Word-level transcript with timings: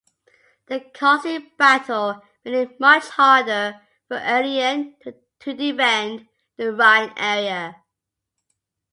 The 0.65 0.79
costly 0.95 1.37
battle 1.37 2.23
made 2.43 2.55
it 2.55 2.79
much 2.79 3.05
harder 3.09 3.81
for 4.07 4.17
Aurelian 4.17 4.95
to 5.39 5.53
defend 5.53 6.27
the 6.57 6.73
Rhine 6.73 7.13
area. 7.15 7.75